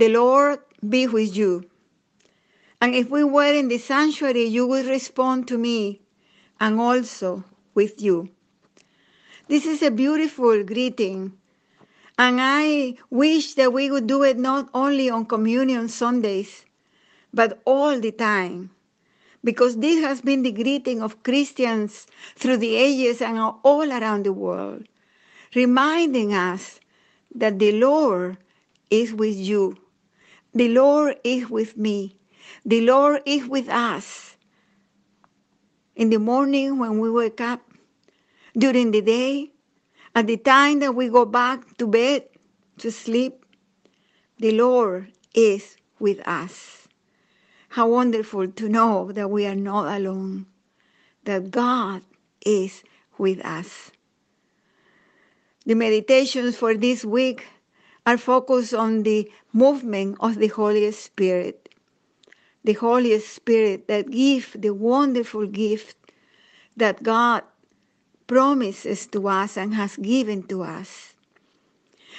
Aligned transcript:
The 0.00 0.08
Lord 0.08 0.60
be 0.88 1.06
with 1.06 1.36
you. 1.36 1.68
And 2.80 2.94
if 2.94 3.10
we 3.10 3.22
were 3.22 3.52
in 3.52 3.68
the 3.68 3.76
sanctuary, 3.76 4.44
you 4.44 4.66
would 4.66 4.86
respond 4.86 5.46
to 5.48 5.58
me, 5.58 6.00
and 6.58 6.80
also 6.80 7.44
with 7.74 8.00
you. 8.00 8.30
This 9.48 9.66
is 9.66 9.82
a 9.82 9.90
beautiful 9.90 10.64
greeting. 10.64 11.36
And 12.18 12.38
I 12.40 12.94
wish 13.10 13.52
that 13.56 13.74
we 13.74 13.90
would 13.90 14.06
do 14.06 14.22
it 14.22 14.38
not 14.38 14.70
only 14.72 15.10
on 15.10 15.26
communion 15.26 15.90
Sundays, 15.90 16.64
but 17.34 17.60
all 17.66 18.00
the 18.00 18.12
time. 18.12 18.70
Because 19.44 19.76
this 19.76 20.02
has 20.02 20.22
been 20.22 20.42
the 20.42 20.52
greeting 20.52 21.02
of 21.02 21.22
Christians 21.22 22.06
through 22.36 22.56
the 22.56 22.74
ages 22.74 23.20
and 23.20 23.38
all 23.38 23.92
around 23.92 24.24
the 24.24 24.32
world, 24.32 24.84
reminding 25.54 26.32
us 26.32 26.80
that 27.34 27.58
the 27.58 27.72
Lord 27.72 28.38
is 28.88 29.12
with 29.12 29.36
you. 29.36 29.76
The 30.54 30.68
Lord 30.68 31.16
is 31.22 31.48
with 31.48 31.76
me. 31.76 32.16
The 32.64 32.80
Lord 32.80 33.22
is 33.24 33.46
with 33.46 33.68
us. 33.68 34.36
In 35.94 36.10
the 36.10 36.18
morning 36.18 36.78
when 36.78 36.98
we 36.98 37.10
wake 37.10 37.40
up, 37.40 37.62
during 38.56 38.90
the 38.90 39.00
day, 39.00 39.50
at 40.14 40.26
the 40.26 40.36
time 40.36 40.80
that 40.80 40.94
we 40.94 41.08
go 41.08 41.24
back 41.24 41.76
to 41.78 41.86
bed 41.86 42.24
to 42.78 42.90
sleep, 42.90 43.44
the 44.38 44.52
Lord 44.52 45.12
is 45.34 45.76
with 46.00 46.26
us. 46.26 46.88
How 47.68 47.88
wonderful 47.88 48.48
to 48.48 48.68
know 48.68 49.12
that 49.12 49.30
we 49.30 49.46
are 49.46 49.54
not 49.54 49.96
alone, 49.96 50.46
that 51.24 51.50
God 51.52 52.02
is 52.44 52.82
with 53.18 53.44
us. 53.44 53.92
The 55.64 55.74
meditations 55.74 56.56
for 56.56 56.74
this 56.74 57.04
week 57.04 57.46
are 58.10 58.18
focused 58.18 58.74
on 58.74 59.04
the 59.04 59.30
movement 59.52 60.16
of 60.18 60.34
the 60.34 60.48
Holy 60.48 60.90
Spirit. 60.90 61.68
The 62.64 62.72
Holy 62.72 63.16
Spirit 63.20 63.86
that 63.86 64.10
gives 64.10 64.48
the 64.52 64.74
wonderful 64.74 65.46
gift 65.46 65.96
that 66.76 67.04
God 67.04 67.44
promises 68.26 69.06
to 69.14 69.28
us 69.28 69.56
and 69.56 69.74
has 69.74 69.94
given 69.96 70.42
to 70.48 70.62
us. 70.62 71.14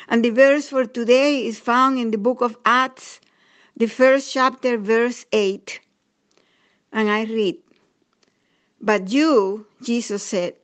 And 0.08 0.24
the 0.24 0.30
verse 0.30 0.70
for 0.70 0.86
today 0.86 1.46
is 1.46 1.60
found 1.60 2.00
in 2.00 2.12
the 2.12 2.18
book 2.18 2.40
of 2.40 2.56
Acts, 2.64 3.20
the 3.76 3.88
first 3.88 4.32
chapter, 4.32 4.78
verse 4.78 5.26
8. 5.34 5.82
And 6.94 7.10
I 7.10 7.24
read, 7.24 7.58
But 8.80 9.12
you, 9.12 9.68
Jesus 9.84 10.24
said, 10.24 10.56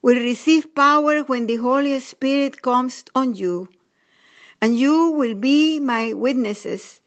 will 0.00 0.16
receive 0.16 0.74
power 0.74 1.20
when 1.24 1.46
the 1.46 1.56
Holy 1.56 2.00
Spirit 2.00 2.62
comes 2.62 3.04
on 3.14 3.34
you 3.34 3.68
and 4.60 4.78
you 4.78 5.10
will 5.12 5.34
be 5.34 5.80
my 5.80 6.12
witnesses 6.12 7.00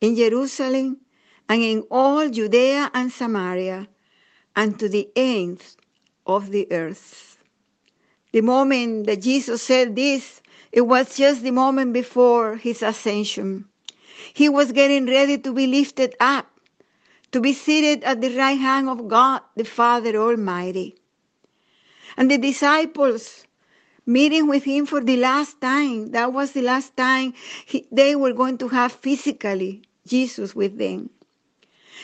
in 0.00 0.16
Jerusalem 0.16 0.98
and 1.48 1.62
in 1.62 1.84
all 1.90 2.28
Judea 2.28 2.90
and 2.94 3.12
Samaria 3.12 3.88
and 4.56 4.78
to 4.78 4.88
the 4.88 5.08
ends 5.14 5.76
of 6.26 6.50
the 6.50 6.66
earth. 6.72 7.38
The 8.32 8.40
moment 8.40 9.06
that 9.06 9.22
Jesus 9.22 9.62
said 9.62 9.94
this, 9.96 10.42
it 10.72 10.82
was 10.82 11.16
just 11.16 11.42
the 11.42 11.52
moment 11.52 11.92
before 11.92 12.56
his 12.56 12.82
ascension. 12.82 13.66
He 14.34 14.48
was 14.48 14.72
getting 14.72 15.06
ready 15.06 15.38
to 15.38 15.52
be 15.54 15.66
lifted 15.66 16.14
up, 16.20 16.50
to 17.32 17.40
be 17.40 17.52
seated 17.52 18.04
at 18.04 18.20
the 18.20 18.36
right 18.36 18.58
hand 18.58 18.88
of 18.88 19.08
God, 19.08 19.42
the 19.54 19.64
Father 19.64 20.16
Almighty. 20.16 20.96
And 22.16 22.30
the 22.30 22.38
disciples 22.38 23.45
meeting 24.06 24.48
with 24.48 24.64
him 24.64 24.86
for 24.86 25.00
the 25.02 25.16
last 25.16 25.60
time. 25.60 26.12
That 26.12 26.32
was 26.32 26.52
the 26.52 26.62
last 26.62 26.96
time 26.96 27.34
he, 27.66 27.86
they 27.92 28.16
were 28.16 28.32
going 28.32 28.58
to 28.58 28.68
have 28.68 28.92
physically 28.92 29.82
Jesus 30.06 30.54
with 30.54 30.78
them. 30.78 31.10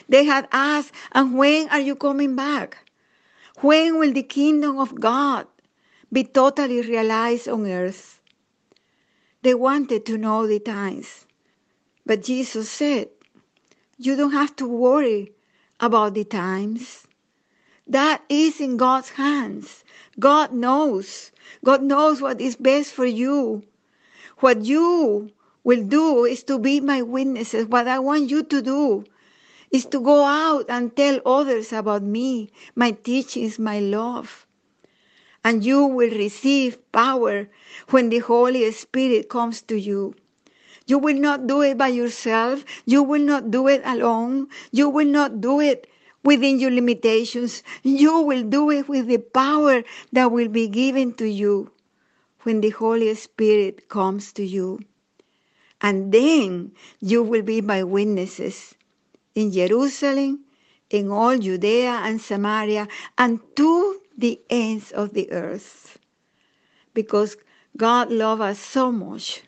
They 0.09 0.25
had 0.25 0.49
asked, 0.53 0.93
And 1.13 1.37
when 1.39 1.69
are 1.71 1.81
you 1.81 1.97
coming 1.97 2.37
back? 2.37 2.79
When 3.61 3.99
will 3.99 4.13
the 4.13 4.23
kingdom 4.25 4.79
of 4.79 5.01
God 5.01 5.47
be 6.13 6.25
totally 6.25 6.83
realized 6.83 7.49
on 7.49 7.67
earth? 7.71 8.21
They 9.43 9.55
wanted 9.55 10.07
to 10.07 10.19
know 10.19 10.47
the 10.47 10.61
times. 10.61 11.27
But 12.07 12.23
Jesus 12.25 12.71
said, 12.71 13.09
You 13.99 14.17
don't 14.17 14.33
have 14.33 14.57
to 14.57 14.69
worry 14.69 15.33
about 15.81 16.15
the 16.15 16.25
times. 16.25 17.07
That 17.87 18.23
is 18.29 18.61
in 18.61 18.77
God's 18.77 19.11
hands. 19.11 19.85
God 20.19 20.53
knows. 20.53 21.33
God 21.65 21.83
knows 21.83 22.21
what 22.21 22.41
is 22.41 22.57
best 22.57 22.93
for 22.93 23.07
you. 23.07 23.65
What 24.39 24.65
you 24.65 25.31
will 25.65 25.83
do 25.85 26.25
is 26.25 26.43
to 26.45 26.59
be 26.59 26.81
my 26.81 27.03
witnesses. 27.03 27.67
What 27.67 27.89
I 27.89 27.99
want 27.99 28.31
you 28.31 28.43
to 28.45 28.63
do 28.63 29.05
is 29.71 29.87
to 29.87 30.01
go 30.01 30.25
out 30.25 30.67
and 30.69 30.95
tell 30.95 31.21
others 31.25 31.73
about 31.73 32.03
me, 32.03 32.51
my 32.75 32.93
teachings, 32.93 33.59
my 33.59 33.81
love. 33.81 34.47
And 35.45 35.65
you 35.65 35.87
will 35.87 36.11
receive 36.11 36.79
power 36.93 37.49
when 37.91 38.11
the 38.11 38.19
Holy 38.21 38.71
Spirit 38.73 39.29
comes 39.29 39.63
to 39.63 39.79
you. 39.79 40.15
You 40.87 40.99
will 40.99 41.17
not 41.17 41.47
do 41.47 41.63
it 41.63 41.79
by 41.79 41.89
yourself. 41.89 42.65
You 42.87 43.03
will 43.03 43.23
not 43.23 43.51
do 43.51 43.69
it 43.69 43.83
alone. 43.85 44.49
You 44.73 44.89
will 44.89 45.07
not 45.07 45.41
do 45.41 45.61
it 45.61 45.87
within 46.25 46.59
your 46.61 46.71
limitations. 46.71 47.63
You 47.83 48.21
will 48.21 48.43
do 48.45 48.71
it 48.71 48.89
with 48.89 49.07
the 49.07 49.19
power 49.19 49.83
that 50.13 50.31
will 50.31 50.49
be 50.49 50.69
given 50.69 51.15
to 51.15 51.27
you 51.27 51.73
when 52.43 52.61
the 52.61 52.71
Holy 52.71 53.15
Spirit 53.15 53.89
comes 53.89 54.33
to 54.35 54.45
you. 54.45 54.81
And 55.81 56.13
then 56.13 56.73
you 57.01 57.23
will 57.23 57.43
be 57.43 57.61
my 57.61 57.83
witnesses 57.83 58.75
in 59.35 59.53
Jerusalem, 59.53 60.45
in 60.91 61.11
all 61.11 61.39
Judea 61.39 62.01
and 62.05 62.21
Samaria, 62.21 62.87
and 63.19 63.41
to 63.57 64.01
the 64.17 64.41
ends 64.51 64.93
of 64.93 65.15
the 65.15 65.31
earth. 65.33 65.99
Because 66.95 67.37
God 67.77 68.13
loved 68.13 68.43
us 68.43 68.59
so 68.59 68.93
much. 68.93 69.43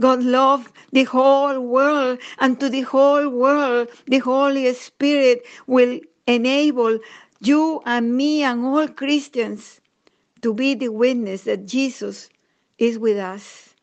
God 0.00 0.22
loved 0.22 0.72
the 0.92 1.04
whole 1.04 1.58
world, 1.60 2.20
and 2.38 2.60
to 2.60 2.68
the 2.68 2.82
whole 2.82 3.28
world, 3.28 3.88
the 4.06 4.18
Holy 4.18 4.72
Spirit 4.74 5.44
will 5.66 5.98
enable 6.26 7.00
you 7.40 7.82
and 7.84 8.16
me 8.16 8.44
and 8.44 8.64
all 8.64 8.86
Christians 8.88 9.80
to 10.42 10.54
be 10.54 10.74
the 10.74 10.90
witness 10.90 11.42
that 11.44 11.66
Jesus 11.66 12.28
is 12.78 12.98
with 12.98 13.18
us. 13.18 13.74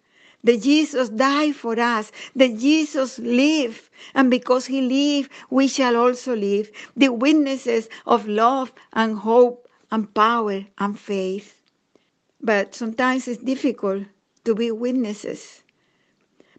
That 0.44 0.62
Jesus 0.62 1.10
died 1.10 1.56
for 1.56 1.78
us, 1.80 2.12
that 2.36 2.58
Jesus 2.60 3.20
lived, 3.20 3.90
and 4.14 4.32
because 4.32 4.68
he 4.68 4.82
lived, 4.82 5.32
we 5.50 5.68
shall 5.68 5.98
also 5.98 6.36
live. 6.36 6.72
The 6.96 7.10
witnesses 7.10 7.90
of 8.06 8.28
love 8.28 8.72
and 8.94 9.18
hope 9.18 9.68
and 9.92 10.14
power 10.14 10.66
and 10.78 10.98
faith. 11.00 11.58
But 12.42 12.76
sometimes 12.76 13.28
it's 13.28 13.44
difficult 13.44 14.04
to 14.46 14.56
be 14.56 14.72
witnesses 14.72 15.64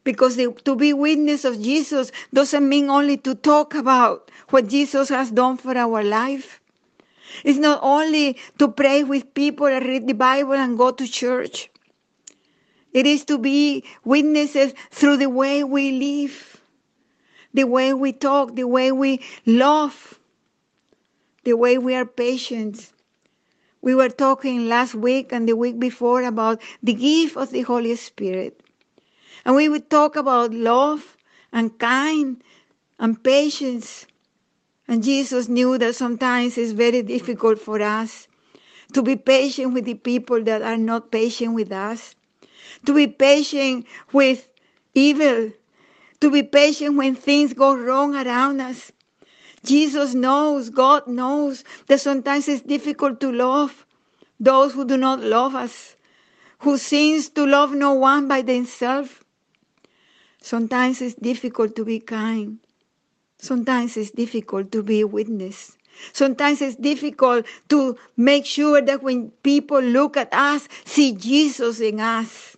because 0.06 0.37
the, 0.37 0.53
to 0.65 0.77
be 0.77 0.93
witness 0.93 1.44
of 1.44 1.61
Jesus 1.61 2.12
doesn't 2.33 2.67
mean 2.67 2.89
only 2.89 3.17
to 3.19 3.34
talk 3.34 3.75
about 3.75 4.31
what 4.50 4.69
Jesus 4.69 5.09
has 5.09 5.33
done 5.33 5.56
for 5.56 5.77
our 5.77 6.05
life. 6.05 6.61
It's 7.43 7.59
not 7.59 7.81
only 7.83 8.39
to 8.61 8.69
pray 8.69 9.03
with 9.03 9.34
people 9.34 9.67
and 9.67 9.84
read 9.84 10.06
the 10.06 10.15
Bible 10.15 10.55
and 10.55 10.79
go 10.79 10.93
to 10.93 11.08
church. 11.08 11.69
It 12.93 13.05
is 13.05 13.25
to 13.25 13.37
be 13.37 13.82
witnesses 14.05 14.75
through 14.93 15.17
the 15.17 15.29
way 15.29 15.64
we 15.64 15.91
live, 15.91 16.61
the 17.52 17.64
way 17.64 17.93
we 17.93 18.12
talk, 18.12 18.55
the 18.55 18.69
way 18.69 18.93
we 18.93 19.20
love, 19.44 20.20
the 21.43 21.55
way 21.55 21.79
we 21.79 21.97
are 21.97 22.06
patient. 22.06 22.93
We 23.82 23.97
were 23.97 24.09
talking 24.09 24.69
last 24.69 24.94
week 24.94 25.32
and 25.32 25.49
the 25.49 25.56
week 25.56 25.81
before 25.81 26.23
about 26.23 26.62
the 26.81 26.94
gift 26.94 27.37
of 27.37 27.50
the 27.50 27.62
Holy 27.62 27.97
Spirit. 27.97 28.62
And 29.46 29.56
we 29.56 29.70
would 29.70 29.88
talk 29.88 30.16
about 30.16 30.52
love 30.52 31.16
and 31.52 31.78
kind 31.78 32.43
and 32.98 33.22
patience. 33.25 34.06
And 34.87 35.02
Jesus 35.02 35.48
knew 35.48 35.78
that 35.78 35.96
sometimes 35.96 36.58
it's 36.58 36.72
very 36.72 37.02
difficult 37.02 37.58
for 37.58 37.81
us 37.81 38.28
to 38.93 39.02
be 39.02 39.16
patient 39.16 39.72
with 39.72 39.87
the 39.87 39.94
people 39.94 40.43
that 40.44 40.60
are 40.60 40.76
not 40.76 41.10
patient 41.10 41.54
with 41.54 41.72
us 41.72 42.14
to 42.84 42.94
be 42.94 43.06
patient 43.06 43.87
with 44.12 44.48
evil, 44.94 45.52
to 46.20 46.31
be 46.31 46.42
patient 46.42 46.96
when 46.96 47.14
things 47.14 47.52
go 47.52 47.76
wrong 47.76 48.14
around 48.14 48.60
us. 48.60 48.92
Jesus 49.64 50.14
knows, 50.14 50.70
God 50.70 51.06
knows 51.08 51.64
that 51.88 52.00
sometimes 52.00 52.49
it's 52.49 52.62
difficult 52.62 53.20
to 53.20 53.32
love 53.32 53.84
those 54.38 54.72
who 54.72 54.84
do 54.84 54.96
not 54.96 55.20
love 55.20 55.54
us, 55.54 55.96
who 56.60 56.78
seems 56.78 57.28
to 57.31 57.46
love 57.46 57.72
no 57.72 57.94
one 57.94 58.28
by 58.28 58.42
themselves. 58.42 59.10
Sometimes 60.46 61.02
it's 61.02 61.16
difficult 61.16 61.75
to 61.75 61.84
be 61.84 61.98
kind. 61.98 62.60
Sometimes 63.37 63.96
it's 63.96 64.12
difficult 64.12 64.70
to 64.70 64.81
be 64.81 65.00
a 65.00 65.06
witness. 65.06 65.76
Sometimes 66.12 66.62
it's 66.62 66.76
difficult 66.76 67.44
to 67.69 67.96
make 68.16 68.46
sure 68.46 68.81
that 68.81 69.02
when 69.02 69.31
people 69.43 69.81
look 69.81 70.16
at 70.16 70.32
us, 70.32 70.69
see 70.84 71.14
Jesus 71.14 71.81
in 71.81 71.98
us. 71.98 72.56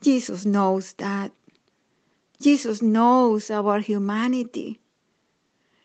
Jesus 0.00 0.46
knows 0.46 0.92
that. 0.98 1.32
Jesus 2.40 2.80
knows 2.80 3.50
our 3.50 3.80
humanity. 3.80 4.78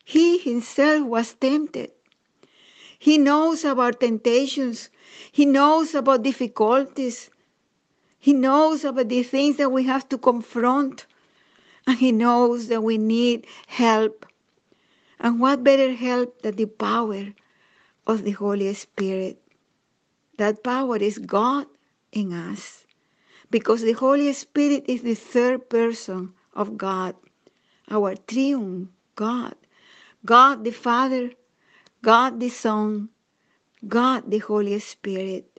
He 0.04 0.38
himself 0.38 1.08
was 1.08 1.34
tempted. 1.34 1.90
He 3.00 3.18
knows 3.18 3.66
about 3.66 4.02
temptations. 4.02 4.92
He 5.32 5.48
knows 5.48 5.96
about 5.96 6.22
difficulties. 6.22 7.32
He 8.26 8.34
knows 8.34 8.86
about 8.86 9.10
the 9.10 9.24
things 9.24 9.58
that 9.58 9.72
we 9.72 9.84
have 9.84 10.10
to 10.10 10.18
confront. 10.18 11.06
And 11.88 11.98
He 11.98 12.12
knows 12.12 12.70
that 12.70 12.84
we 12.84 12.98
need 12.98 13.48
help. 13.68 14.26
And 15.20 15.40
what 15.40 15.64
better 15.64 15.94
help 15.94 16.42
than 16.44 16.56
the 16.58 16.66
power 16.68 17.34
of 18.08 18.24
the 18.26 18.32
Holy 18.32 18.74
Spirit? 18.74 19.38
That 20.38 20.64
power 20.64 20.98
is 20.98 21.20
God 21.20 21.68
in 22.12 22.34
us. 22.34 22.86
Because 23.52 23.82
the 23.84 23.94
Holy 23.94 24.34
Spirit 24.34 24.86
is 24.88 25.04
the 25.04 25.16
third 25.16 25.70
person 25.70 26.34
of 26.56 26.78
God, 26.78 27.16
our 27.90 28.16
triune 28.16 28.90
God. 29.16 29.56
God 30.26 30.66
the 30.66 30.72
Father, 30.72 31.32
God 32.04 32.40
the 32.40 32.50
Son, 32.50 33.10
God 33.88 34.32
the 34.32 34.40
Holy 34.40 34.80
Spirit. 34.80 35.55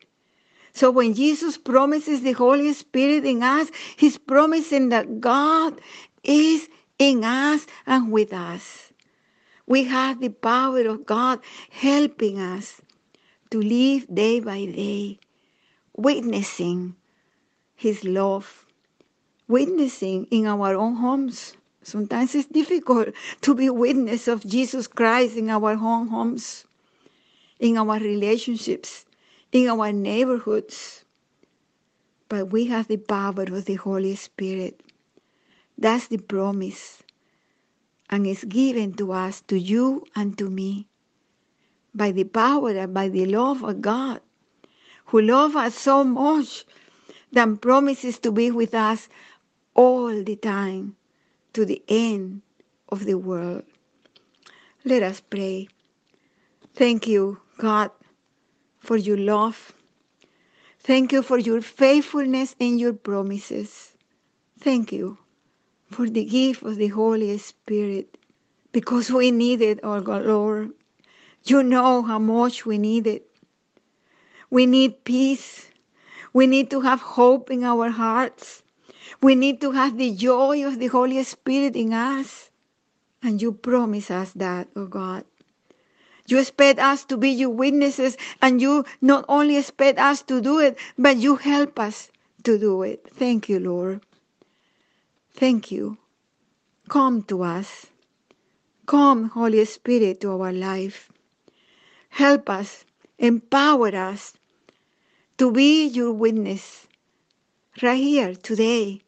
So 0.77 0.91
when 0.91 1.15
Jesus 1.15 1.57
promises 1.57 2.21
the 2.21 2.33
Holy 2.33 2.71
Spirit 2.75 3.25
in 3.25 3.43
us, 3.43 3.71
He's 3.97 4.19
promising 4.19 4.91
that 4.91 5.23
God 5.23 5.81
is 6.23 6.69
in 6.99 7.25
us 7.25 7.67
and 7.87 8.13
with 8.13 8.35
us. 8.35 8.93
We 9.67 9.85
have 9.85 10.21
the 10.21 10.29
power 10.29 10.87
of 10.87 11.07
God 11.07 11.41
helping 11.71 12.39
us 12.39 12.83
to 13.51 13.59
live 13.59 14.05
day 14.15 14.41
by 14.41 14.67
day, 14.67 15.19
witnessing 15.97 16.95
His 17.75 18.05
love, 18.05 18.67
witnessing 19.49 20.27
in 20.31 20.47
our 20.47 20.75
own 20.75 20.97
homes. 20.97 21.57
Sometimes 21.85 22.35
it's 22.35 22.53
difficult 22.53 23.15
to 23.41 23.55
be 23.55 23.71
witness 23.71 24.29
of 24.29 24.45
Jesus 24.45 24.87
Christ 24.87 25.39
in 25.39 25.49
our 25.49 25.71
own 25.71 26.09
homes, 26.09 26.67
in 27.61 27.79
our 27.79 27.99
relationships, 27.99 29.06
in 29.53 29.69
our 29.69 29.93
neighborhoods. 29.93 31.05
But 32.29 32.53
we 32.53 32.67
have 32.67 32.89
the 32.89 32.99
power 32.99 33.45
of 33.45 33.67
the 33.67 33.77
Holy 33.77 34.17
Spirit. 34.17 34.81
That's 35.79 36.09
the 36.09 36.19
promise. 36.19 37.03
And 38.11 38.27
it's 38.27 38.45
given 38.45 38.95
to 38.95 39.13
us, 39.13 39.43
to 39.43 39.59
you 39.59 40.05
and 40.17 40.39
to 40.39 40.51
me, 40.51 40.89
by 41.95 42.13
the 42.13 42.25
power 42.25 42.71
and 42.71 42.95
by 42.95 43.09
the 43.09 43.27
love 43.27 43.63
of 43.65 43.81
God, 43.83 44.21
who 45.07 45.23
loves 45.23 45.57
us 45.57 45.75
so 45.77 46.05
much 46.05 46.65
that 47.33 47.61
promises 47.61 48.19
to 48.21 48.33
be 48.33 48.51
with 48.51 48.75
us 48.75 49.09
all 49.75 50.23
the 50.25 50.37
time 50.37 50.97
to 51.55 51.65
the 51.67 51.83
end 51.89 52.43
of 52.91 53.07
the 53.07 53.17
world. 53.17 53.65
Let 54.85 55.03
us 55.03 55.21
pray. 55.21 55.69
Thank 56.75 57.07
you, 57.09 57.41
God, 57.59 57.91
for 58.87 58.97
your 58.97 59.19
love. 59.19 59.73
Thank 60.81 61.13
you 61.13 61.23
for 61.23 61.39
your 61.39 61.61
faithfulness 61.61 62.55
and 62.61 62.79
your 62.79 62.93
promises. 62.93 63.93
Thank 64.61 64.93
you 64.93 65.19
for 65.91 66.09
the 66.09 66.25
gift 66.25 66.63
of 66.63 66.77
the 66.77 66.89
Holy 66.89 67.37
Spirit 67.39 68.17
because 68.73 69.11
we 69.11 69.31
need 69.33 69.61
it, 69.61 69.81
oh 69.83 70.01
God, 70.01 70.27
Lord. 70.27 70.71
You 71.45 71.63
know 71.63 72.03
how 72.03 72.19
much 72.19 72.65
we 72.65 72.79
need 72.79 73.07
it. 73.07 73.27
We 74.51 74.67
need 74.67 75.05
peace. 75.05 75.67
We 76.33 76.47
need 76.47 76.71
to 76.71 76.81
have 76.83 77.01
hope 77.01 77.51
in 77.51 77.65
our 77.65 77.91
hearts. 77.91 78.63
We 79.23 79.35
need 79.35 79.61
to 79.63 79.73
have 79.73 79.97
the 79.97 80.15
joy 80.15 80.65
of 80.67 80.79
the 80.79 80.89
Holy 80.89 81.23
Spirit 81.25 81.75
in 81.75 81.93
us. 81.93 82.51
And 83.23 83.43
you 83.43 83.53
promise 83.53 84.11
us 84.11 84.33
that, 84.33 84.69
oh 84.77 84.87
God. 84.87 85.25
You 86.29 86.39
expect 86.39 86.79
us 86.81 87.05
to 87.07 87.17
be 87.17 87.31
your 87.31 87.51
witnesses, 87.51 88.17
and 88.43 88.61
you 88.61 88.85
not 89.01 89.25
only 89.29 89.57
expect 89.57 89.99
us 89.99 90.23
to 90.23 90.41
do 90.41 90.59
it, 90.59 90.79
but 90.99 91.17
you 91.19 91.37
help 91.37 91.79
us 91.79 92.11
to 92.45 92.59
do 92.59 92.83
it. 92.83 93.09
Thank 93.15 93.49
you, 93.49 93.61
Lord. 93.61 94.01
Thank 95.35 95.71
you. 95.71 95.99
Come 96.89 97.23
to 97.25 97.43
us. 97.43 97.87
Come, 98.87 99.31
Holy 99.31 99.65
Spirit, 99.65 100.21
to 100.23 100.31
our 100.41 100.53
life. 100.53 101.11
Help 102.11 102.49
us, 102.51 102.85
empower 103.19 103.95
us 103.95 104.35
to 105.39 105.53
be 105.53 105.87
your 105.87 106.13
witness 106.13 106.87
right 107.83 107.97
here 108.03 108.35
today 108.35 109.03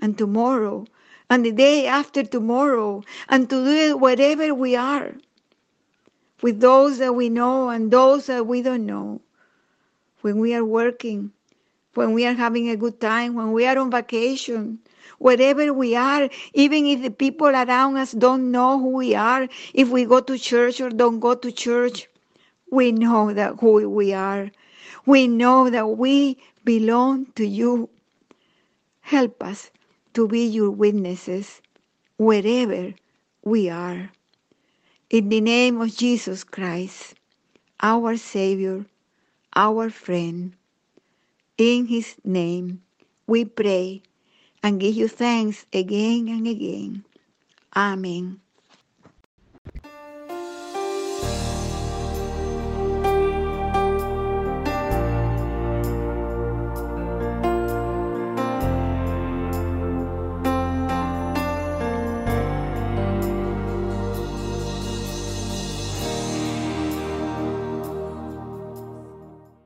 and 0.00 0.18
tomorrow 0.18 0.84
and 1.30 1.44
the 1.44 1.52
day 1.52 1.86
after 1.86 2.22
tomorrow 2.22 3.02
and 3.28 3.48
to 3.48 3.64
do 3.64 3.70
it 3.70 4.00
wherever 4.00 4.54
we 4.54 4.76
are 4.76 5.14
with 6.44 6.60
those 6.60 6.98
that 6.98 7.14
we 7.14 7.30
know 7.30 7.70
and 7.70 7.90
those 7.90 8.26
that 8.26 8.46
we 8.46 8.60
don't 8.60 8.84
know. 8.84 9.18
When 10.20 10.40
we 10.40 10.54
are 10.54 10.62
working, 10.62 11.32
when 11.94 12.12
we 12.12 12.26
are 12.26 12.34
having 12.34 12.68
a 12.68 12.76
good 12.76 13.00
time, 13.00 13.32
when 13.32 13.52
we 13.52 13.64
are 13.64 13.78
on 13.78 13.90
vacation, 13.90 14.78
wherever 15.18 15.72
we 15.72 15.96
are, 15.96 16.28
even 16.52 16.84
if 16.84 17.00
the 17.00 17.10
people 17.10 17.46
around 17.46 17.96
us 17.96 18.12
don't 18.12 18.50
know 18.50 18.78
who 18.78 18.90
we 18.90 19.14
are, 19.14 19.48
if 19.72 19.88
we 19.88 20.04
go 20.04 20.20
to 20.20 20.36
church 20.36 20.82
or 20.82 20.90
don't 20.90 21.18
go 21.18 21.34
to 21.34 21.50
church, 21.50 22.10
we 22.70 22.92
know 22.92 23.32
that 23.32 23.54
who 23.60 23.88
we 23.88 24.12
are. 24.12 24.50
We 25.06 25.26
know 25.26 25.70
that 25.70 25.96
we 25.96 26.36
belong 26.62 27.24
to 27.36 27.46
you. 27.46 27.88
Help 29.00 29.42
us 29.42 29.70
to 30.12 30.28
be 30.28 30.44
your 30.44 30.70
witnesses 30.70 31.62
wherever 32.18 32.92
we 33.42 33.70
are. 33.70 34.10
In 35.14 35.28
the 35.28 35.40
name 35.40 35.80
of 35.80 35.94
Jesus 35.94 36.42
Christ, 36.42 37.14
our 37.80 38.16
Savior, 38.18 38.84
our 39.54 39.90
friend, 39.90 40.56
in 41.56 41.86
His 41.86 42.16
name 42.24 42.82
we 43.26 43.44
pray 43.46 44.02
and 44.62 44.80
give 44.80 44.96
you 44.96 45.08
thanks 45.08 45.66
again 45.72 46.28
and 46.28 46.48
again. 46.48 47.04
Amen. 47.76 48.43